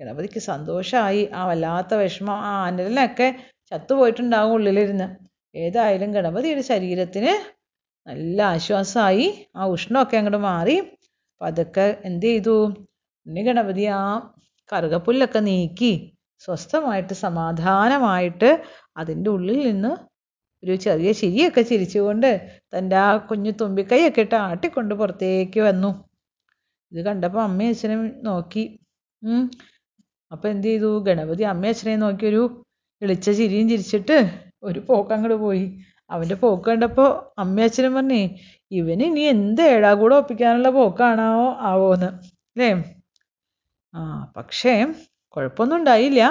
ഗണപതിക്ക് 0.00 0.38
സന്തോഷമായി 0.40 1.28
ആ 1.34 1.46
വല്ലാത്ത 1.46 1.94
വിഷമം. 1.94 2.38
ആ 2.50 2.66
അനലിനൊക്കെ 2.66 3.28
ചത്തുപോയിട്ടുണ്ടാവും 3.70 4.52
ഉള്ളിലിരുന്ന്. 4.52 5.08
ഏതായാലും 5.54 6.12
ഗണപതിയുടെ 6.12 6.60
ശരീരത്തിന് 6.60 7.32
നല്ല 8.06 8.42
ആശ്വാസമായി 8.42 9.26
ആ 9.56 9.66
ഉഷ്ണമൊക്കെ 9.66 10.16
അങ്ങോട്ട് 10.16 10.38
മാറി. 10.38 10.76
അപ്പം 11.32 11.46
അതൊക്കെ 11.46 11.96
എന്ത് 12.04 12.26
ചെയ്തു? 12.26 12.56
ഉണ്ണി 13.26 13.42
ഗണപതി 13.42 13.84
ആ 13.84 14.02
കറുകപ്പുല്ലൊക്കെ 14.72 15.38
നീക്കി. 15.38 15.92
സ്വസ്ഥമായിട്ട് 16.40 17.14
സമാധാനമായിട്ട് 17.24 18.50
അതിന്റെ 18.96 19.30
ഉള്ളിൽ 19.30 19.58
നിന്ന് 19.66 19.92
ഒരു 20.62 20.74
ചെറിയ 20.84 21.10
ചിരിയൊക്കെ 21.20 21.62
ചിരിച്ചുകൊണ്ട് 21.62 22.30
തന്റെ 22.74 22.96
ആ 22.98 23.10
കുഞ്ഞു 23.28 23.52
തുമ്പിക്കൈയൊക്കെ 23.60 24.20
ഇട്ട് 24.20 24.36
ആട്ടിക്കൊണ്ട് 24.46 24.94
പുറത്തേക്ക് 24.94 25.60
വന്നു. 25.60 25.90
ഇത് 26.92 27.00
കണ്ടപ്പോൾ 27.06 27.42
അമ്മയും 27.42 27.70
അച്ഛനും 27.70 28.00
നോക്കി. 28.22 28.64
അപ്പം 30.32 30.48
എന്ത് 30.50 30.68
ചെയ്തു? 30.68 30.90
ഗണപതി 31.06 31.44
അമ്മയും 31.52 31.72
അച്ഛനെയും 31.74 32.00
നോക്കി 32.00 32.26
ഒരു 32.26 32.42
ഇളിച്ച 33.02 33.30
ചിരിയും 33.30 33.66
ചിരിച്ചിട്ട് 33.72 34.16
ഒരു 34.62 34.80
പോക്ക് 34.88 35.12
അങ്ങോട്ട് 35.14 35.38
പോയി. 35.44 35.64
അവന്റെ 36.10 36.36
പോക്ക് 36.42 36.64
കണ്ടപ്പോൾ 36.70 37.08
അമ്മയും 37.42 37.66
അച്ഛനും 37.66 37.94
പറഞ്ഞേ 37.98 38.22
ഇവന് 38.70 39.04
ഇനി 39.10 39.22
എന്ത് 39.34 39.62
ഏടാകൂടെ 39.72 40.14
ഒപ്പിക്കാനുള്ള 40.20 40.70
പോക്കാണോ 40.78 41.28
ആവോന്ന്. 41.70 42.10
അല്ലേ? 42.52 42.70
ആ 43.94 44.00
പക്ഷേ 44.36 44.74
കുഴപ്പമൊന്നും 45.36 45.76
ഉണ്ടായില്ല. 45.80 46.22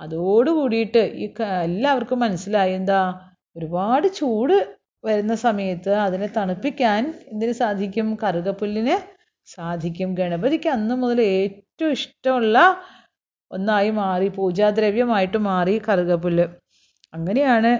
അതോട് 0.00 0.50
കൂടിയിട്ട് 0.50 1.02
ഈ 1.24 1.26
എല്ലാവർക്കും 1.64 2.18
മനസ്സിലായി. 2.20 2.72
എന്താ 2.72 3.00
ഒരുപാട് 3.56 4.06
ചൂട് 4.20 4.56
വരുന്ന 5.04 5.34
സമയത്ത് 5.46 5.92
അതിനെ 6.06 6.28
തണുപ്പിക്കാൻ 6.36 7.02
എന്തിന് 7.32 7.52
സാധിക്കും? 7.52 8.08
കറുകപ്പുല്ലിന് 8.22 8.96
സാധിക്കും. 9.48 10.14
ഗണപതിക്ക് 10.14 10.68
അന്ന് 10.68 10.94
മുതൽ 10.94 11.20
ഏറ്റവും 11.38 11.92
ഇഷ്ടമുള്ള 11.92 12.58
ഒന്നായി 13.50 13.90
മാറി 13.90 14.28
പൂജാദ്രവ്യമായിട്ട് 14.28 15.38
മാറി 15.48 15.74
കറുകപ്പുല്ല്. 15.88 16.46
അങ്ങനെയാണ് 17.14 17.72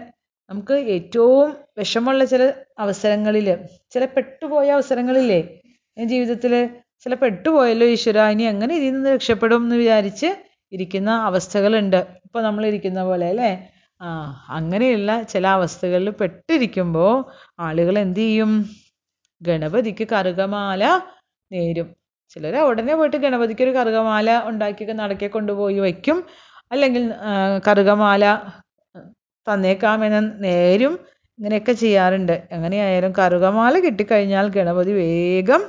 നമുക്ക് 0.51 0.77
ഏറ്റവും 0.97 1.47
വിഷമമുള്ള 1.79 2.25
ചില 2.25 2.43
അവസരങ്ങളിൽ 2.79 3.49
ചില 3.91 4.05
പെട്ടുപോയ 4.17 4.69
അവസരങ്ങളില്ലേ 4.71 5.41
ജീവിതത്തിൽ 5.97 6.53
ചില 7.07 7.15
പെട്ടുപോയല്ലോ 7.15 7.87
ഈശ്വര 7.87 8.19
ഇനി 8.33 8.45
എങ്ങനെ 8.53 8.73
ഇതിൽ 8.79 8.93
നിന്ന് 8.95 9.11
രക്ഷപ്പെടും 9.11 9.63
എന്ന് 9.65 9.77
വിചാരിച്ച് 9.77 10.29
ഇരിക്കുന്ന 10.73 11.11
അവസ്ഥകളുണ്ട്. 11.29 12.01
നമ്മൾ 12.49 12.67
ഇരിക്കുന്ന 12.67 13.01
പോലെ 13.05 13.27
അല്ലേ? 13.33 13.51
ആ 14.01 14.09
അങ്ങനെയുള്ള 14.49 15.11
ചില 15.23 15.47
അവസ്ഥകളിൽ 15.57 16.11
പെട്ടിരിക്കുമ്പോൾ 16.21 17.13
ആളുകൾ 17.61 17.99
എന്ത് 17.99 18.21
ചെയ്യും? 18.21 18.53
ഗണപതിക്ക് 19.41 20.05
കറുകമാല 20.13 20.83
നേരും. 21.51 21.89
ചിലർ 22.31 22.55
ഉടനെ 22.71 22.95
പോയിട്ട് 22.95 23.17
ഗണപതിക്ക് 23.17 23.63
ഒരു 23.63 23.71
കറുകമാല 23.71 24.29
ഉണ്ടാക്കിയൊക്കെ 24.51 24.95
നടക്കെ 25.03 25.27
കൊണ്ടുപോയി 25.27 25.79
വയ്ക്കും. 25.79 26.19
അല്ലെങ്കിൽ 26.73 27.03
കറുകമാല 27.69 28.25
തന്നേക്കാമെന്ന് 29.47 30.21
നേരും 30.45 30.95
ഇങ്ങനെയൊക്കെ 31.39 31.73
ചെയ്യാറുണ്ട്. 31.73 32.33
എങ്ങനെയായാലും 32.51 33.13
കറുകമാല 33.19 33.75
കിട്ടിക്കഴിഞ്ഞാൽ 33.79 34.47
ഗണപതി 34.59 34.93
വേഗം 34.93 35.63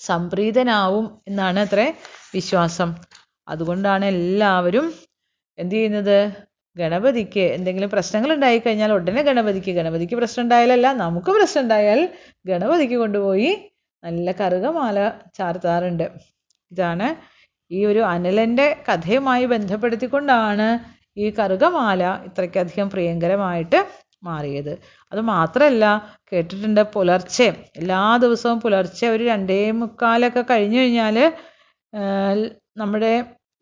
സംപ്രീതനാവും 0.00 1.20
എന്നാണ് 1.28 1.58
അത്രേ 1.58 1.86
വിശ്വാസം. 2.34 2.90
അതുകൊണ്ടാണ് 3.48 4.04
എല്ലാവരും 4.04 4.86
എന്ത് 5.58 5.74
ചെയ്യുന്നത്? 5.74 6.18
ഗണപതിക്ക് 6.76 7.44
എന്തെങ്കിലും 7.56 7.90
പ്രശ്നങ്ങൾ 7.90 8.32
ഉണ്ടായി 8.32 8.58
കഴിഞ്ഞാൽ 8.58 8.92
ഉടനെ 8.92 9.22
ഗണപതിക്ക് 9.22 9.70
ഗണപതിക്ക് 9.70 10.16
പ്രശ്നം 10.16 10.42
ഉണ്ടായാലല്ല 10.44 10.92
നമുക്ക് 10.92 11.30
പ്രശ്നം 11.30 11.62
ഉണ്ടായാൽ 11.62 12.00
ഗണപതിക്ക് 12.46 12.94
കൊണ്ടുപോയി 12.94 13.50
നല്ല 14.02 14.32
കറുകമാല 14.32 14.98
ചാർത്താറുണ്ട്. 15.38 16.06
ഇതാണ് 16.72 17.08
ഈ 17.70 17.84
ഒരു 17.84 18.00
അനലന്റെ 18.00 18.76
കഥയുമായി 18.88 19.44
ബന്ധപ്പെടുത്തിക്കൊണ്ടാണ് 19.44 20.68
ഈ 21.16 21.30
കറുകമാല 21.30 22.02
ഇത്രയ്ക്കധികം 22.26 22.90
പ്രിയങ്കരമായിട്ട് 22.90 23.80
മാറിയത്. 24.24 24.72
അത് 25.12 25.20
മാത്രമല്ല 25.34 25.84
കേട്ടിട്ടുണ്ട് 26.30 26.82
പുലർച്ചെ. 26.94 27.48
എല്ലാ 27.76 28.00
ദിവസവും 28.24 28.58
പുലർച്ചെ 28.60 29.06
ഒരു 29.08 29.24
രണ്ടേ 29.24 29.60
മുക്കാലൊക്കെ 29.80 30.42
കഴിഞ്ഞു 30.50 30.78
കഴിഞ്ഞാൽ 30.80 31.16
നമ്മുടെ 32.76 33.12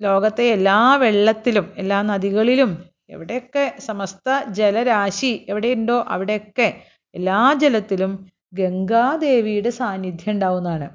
ലോകത്തെ 0.01 0.45
എല്ലാ 0.57 0.79
വെള്ളത്തിലും 0.97 1.67
എല്ലാ 1.83 1.99
നദികളിലും 2.03 2.73
എവിടെയൊക്കെ 3.15 3.65
സമസ്ത 3.79 4.29
ജലരാശി 4.59 5.31
എവിടെയുണ്ടോ 5.49 5.97
അവിടെയൊക്കെ 6.15 6.69
എല്ലാ 7.15 7.39
ജലത്തിലും 7.63 8.13
ഗംഗാദേവിയുടെ 8.55 9.71
സാന്നിധ്യം 9.71 10.33
ഉണ്ടാവുന്നതാണ്. 10.35 10.89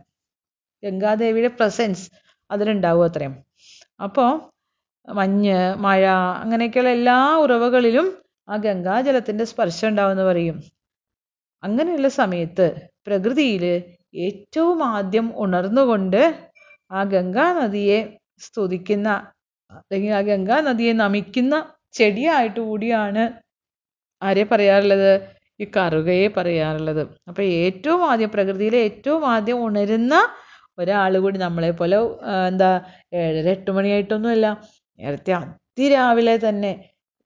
ഗംഗാദേവിയുടെ 0.83 1.51
പ്രസൻസ് 1.59 2.05
അതിലുണ്ടാവും 2.49 3.03
അത്രയും. 3.07 3.33
അപ്പോൾ 3.99 4.29
മഞ്ഞ് 5.07 5.59
മഴ 5.85 6.01
അങ്ങനെയൊക്കെയുള്ള 6.43 6.91
എല്ലാ 6.99 7.17
ഉറവകളിലും 7.43 8.07
ആ 8.51 8.57
ഗംഗാജലത്തിന്റെ 8.65 9.45
സ്പർശം 9.51 9.87
ഉണ്ടാവുമെന്ന് 9.87 10.25
പറയും. 10.29 10.57
അങ്ങനെയുള്ള 11.63 12.09
സമയത്ത് 12.21 12.67
പ്രകൃതിയിൽ 13.07 13.63
ഏറ്റവും 14.25 14.79
ആദ്യം 14.95 15.27
ഉണർന്നുകൊണ്ട് 15.43 16.21
ആ 16.91 17.01
ഗംഗാ 17.13 17.45
നദിയെ 17.59 17.99
സ്തുതിക്കുന്ന 18.45 19.09
അല്ലെങ്കിൽ 19.73 20.13
ആ 20.19 20.21
ഗംഗാ 20.21 20.57
നദിയെ 20.61 20.93
നമിക്കുന്ന 21.03 21.55
ചെടിയായിട്ട് 21.93 22.59
കൂടിയാണ് 22.61 23.23
ആരെ 24.21 24.43
പറയാറുള്ളത്? 24.51 25.11
ഈ 25.59 25.65
കറുകയെ 25.77 26.27
പറയാറുള്ളത്. 26.37 27.01
അപ്പോൾ 27.29 27.45
ഏറ്റവും 27.63 28.01
ആദ്യം 28.11 28.31
പ്രകൃതിയിലെ 28.35 28.79
ഏറ്റവും 28.87 29.23
ആദ്യം 29.33 29.59
ഉണരുന്ന 29.67 30.13
ഒരാൾ 30.77 31.13
കൂടി 31.23 31.37
നമ്മളെ 31.37 31.71
പോലെ 31.71 31.97
എന്താ 32.49 32.69
ഏഴര 33.19 33.47
എട്ട് 33.55 33.71
മണിയായിട്ടൊന്നുമല്ല 33.71 34.47
നേരത്തെ 34.99 35.33
അതിരാവിലെ 35.37 36.35
തന്നെ 36.47 36.71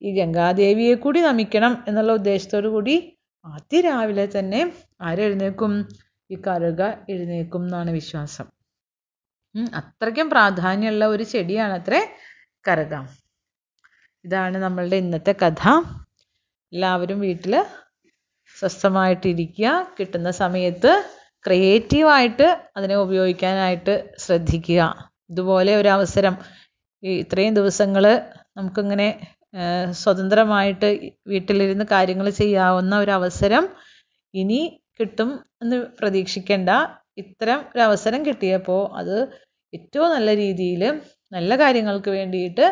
ഈ 0.06 0.20
ഗംഗാദേവിയെ 0.20 0.96
കൂടി 0.96 1.22
നമിക്കണം 1.22 1.84
എന്നുള്ള 1.88 2.12
ഉദ്ദേശത്തോടു 2.14 2.68
കൂടി 2.68 2.96
അതിരാവിലെ 3.46 4.26
തന്നെ 4.40 4.74
ആരെഴുന്നേൽക്കും? 5.02 5.88
ഈ 6.32 6.36
കറുക 6.48 6.82
എഴുന്നേൽക്കും 7.10 7.64
എന്നാണ് 7.64 7.92
വിശ്വാസം. 7.92 8.48
അത്രയ്ക്കും 9.76 10.30
പ്രാധാന്യമുള്ള 10.30 11.06
ഒരു 11.06 11.24
ചെടിയാണത്രേ 11.24 12.02
കറുക. 12.68 12.94
ഇതാണ് 14.26 14.58
നമ്മളുടെ 14.58 14.96
ഇന്നത്തെ 14.96 15.32
കഥ. 15.32 15.64
എല്ലാവരും 16.74 17.20
വീട്ടിൽ 17.20 17.66
സ്വസ്ഥമായിട്ടിരിക്കുക. 18.60 19.88
കിട്ടുന്ന 20.00 20.32
സമയത്ത് 20.32 20.92
ക്രിയേറ്റീവായിട്ട് 21.46 22.48
അതിനെ 22.78 22.96
ഉപയോഗിക്കാനായിട്ട് 22.96 24.10
ശ്രദ്ധിക്കുക. 24.18 24.82
ഇതുപോലെ 25.30 25.76
ഒരു 25.76 25.88
അവസരം. 25.88 26.38
ഈ 27.04 27.12
ഇത്രയും 27.20 27.54
ദിവസങ്ങൾ 27.54 28.04
നമുക്കിങ്ങനെ 28.58 29.08
സ്വതന്ത്രമായിട്ട് 29.94 30.88
വീട്ടിലിരുന്ന് 31.28 31.86
കാര്യങ്ങൾ 31.92 32.28
ചെയ്യാവുന്ന 32.42 32.94
ഒരു 33.00 33.12
അവസരം 33.12 33.66
ഇനി 34.34 34.62
കിട്ടും 35.00 35.30
എന്ന് 35.62 35.78
പ്രതീക്ഷിക്കേണ്ട. 36.00 36.70
ഇത്തരം 37.18 37.60
ഒരു 37.74 37.82
അവസരം 37.82 38.22
കിട്ടിയപ്പോൾ 38.26 38.82
അത് 38.98 39.16
ഏറ്റവും 39.74 40.10
നല്ല 40.16 40.30
രീതിയിൽ 40.36 40.82
നല്ല 41.32 41.56
കാര്യങ്ങൾക്ക് 41.56 42.10
വേണ്ടിയിട്ട് 42.10 42.66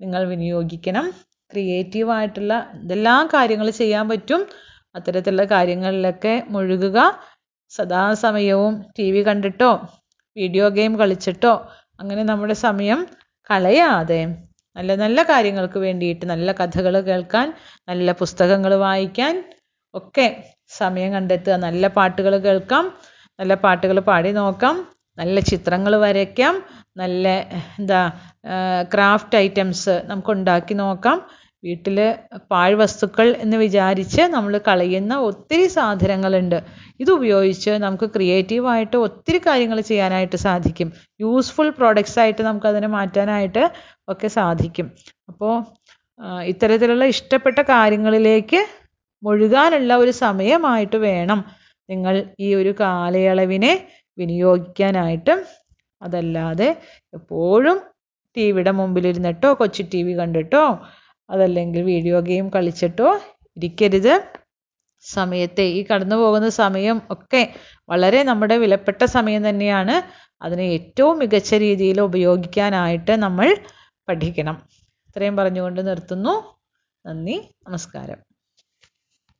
നിങ്ങൾ 0.00 0.22
വിനിയോഗിക്കണം. 0.28 1.06
ക്രിയേറ്റീവായിട്ടുള്ള 1.50 2.54
എന്തെല്ലാം 2.74 3.26
കാര്യങ്ങൾ 3.34 3.68
ചെയ്യാൻ 3.70 4.04
പറ്റും 4.08 4.40
അത്തരത്തിലുള്ള 4.94 5.44
കാര്യങ്ങളിലൊക്കെ 5.44 6.34
മുഴുകുക. 6.48 6.98
സദാസമയവും 7.72 8.74
ടി 8.98 9.06
വി 9.10 9.22
കണ്ടിട്ടോ 9.22 9.70
വീഡിയോ 10.36 10.66
ഗെയിം 10.68 10.92
കളിച്ചിട്ടോ 10.98 11.54
അങ്ങനെ 12.00 12.22
നമ്മുടെ 12.22 12.56
സമയം 12.66 13.00
കളയാതെ 13.50 14.20
നല്ല 14.76 14.94
നല്ല 14.94 15.22
കാര്യങ്ങൾക്ക് 15.22 15.78
വേണ്ടിയിട്ട് 15.78 16.24
നല്ല 16.26 16.52
കഥകൾ 16.52 17.00
കേൾക്കാൻ 17.00 17.46
നല്ല 17.88 18.12
പുസ്തകങ്ങൾ 18.12 18.74
വായിക്കാൻ 18.86 19.34
ഒക്കെ 19.94 20.26
സമയം 20.78 21.10
കണ്ടെത്തുക. 21.12 21.54
നല്ല 21.56 21.86
പാട്ടുകൾ 21.88 22.32
കേൾക്കാം. 22.38 22.84
നല്ല 23.38 23.54
പാട്ടുകൾ 23.54 23.98
പാടി 24.00 24.30
നോക്കാം. 24.32 24.76
നല്ല 25.18 25.40
ചിത്രങ്ങൾ 25.40 25.96
വരയ്ക്കാം. 25.96 26.54
നല്ല 26.96 27.26
എന്താ 27.78 28.00
ക്രാഫ്റ്റ് 28.92 29.38
ഐറ്റംസ് 29.38 30.02
നമുക്ക് 30.06 30.30
ഉണ്ടാക്കി 30.30 30.74
നോക്കാം. 30.74 31.18
വീട്ടിൽ 31.64 31.98
പാഴ്വസ്തുക്കൾ 32.52 33.28
എന്ന് 33.44 33.56
വിചാരിച്ച് 33.56 34.22
നമ്മൾ 34.34 34.52
കളയുന്ന 34.68 35.14
ഒത്തിരി 35.18 35.66
സാധനങ്ങളുണ്ട്. 35.66 36.58
ഇത് 37.00 37.10
ഉപയോഗിച്ച് 37.10 37.70
നമുക്ക് 37.70 38.04
ക്രിയേറ്റീവായിട്ട് 38.04 38.96
ഒത്തിരി 38.96 39.38
കാര്യങ്ങൾ 39.46 39.80
ചെയ്യാനായിട്ട് 39.80 40.36
സാധിക്കും. 40.36 40.92
യൂസ്ഫുൾ 41.20 41.70
നമുക്ക് 42.42 42.66
അതിനെ 42.66 42.86
മാറ്റാനായിട്ട് 42.86 43.64
ഒക്കെ 44.08 44.28
സാധിക്കും. 44.28 44.88
അപ്പോൾ 45.28 45.54
ഇത്തരത്തിലുള്ള 46.42 47.04
ഇഷ്ടപ്പെട്ട 47.04 47.58
കാര്യങ്ങളിലേക്ക് 47.58 48.60
മുഴുകാനുള്ള 49.22 49.92
ഒരു 49.96 50.10
സമയമായിട്ട് 50.10 50.96
വേണം 50.96 51.40
നിങ്ങൾ 51.90 52.14
ഈ 52.40 52.54
ഒരു 52.54 52.74
കാലയളവിനെ 52.80 53.72
വിനിയോഗിക്കാനായിട്ട്. 54.18 55.34
അതല്ലാതെ 56.02 56.68
എപ്പോഴും 57.14 57.76
ടി 58.36 58.46
വിയുടെ 58.52 58.70
മുമ്പിലിരുന്നിട്ടോ 58.70 59.54
കൊച്ചു 59.54 59.82
ടി 59.92 60.00
വി 60.02 60.12
കണ്ടിട്ടോ 60.12 60.64
അതല്ലെങ്കിൽ 61.30 61.82
വീഡിയോ 61.82 62.20
ഗെയിം 62.20 62.50
കളിച്ചിട്ടോ 62.50 63.20
ഇരിക്കരുത്. 63.56 64.22
സമയത്തെ 65.00 65.62
ഈ 65.62 65.86
കടന്നു 65.92 66.16
പോകുന്ന 66.16 66.48
സമയം 66.48 67.02
ഒക്കെ 67.10 67.54
വളരെ 67.88 68.22
നമ്മുടെ 68.22 68.56
വിലപ്പെട്ട 68.56 69.04
സമയം 69.04 69.48
തന്നെയാണ്. 69.48 70.02
അതിനെ 70.42 70.62
ഏറ്റവും 70.62 71.18
മികച്ച 71.18 71.54
രീതിയിൽ 71.54 72.00
ഉപയോഗിക്കാനായിട്ട് 72.00 73.12
നമ്മൾ 73.12 73.56
പഠിക്കണം. 74.08 74.62
ഇത്രയും 75.08 75.36
പറഞ്ഞുകൊണ്ട് 75.36 75.86
നിർത്തുന്നു. 75.86 76.34
നന്ദി 77.06 77.54
നമസ്കാരം. 77.68 78.25